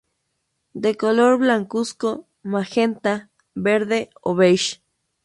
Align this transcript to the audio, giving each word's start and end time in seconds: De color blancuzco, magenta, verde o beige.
De 0.73 0.97
color 0.97 1.37
blancuzco, 1.37 2.25
magenta, 2.41 3.29
verde 3.53 4.09
o 4.21 4.33
beige. 4.33 4.81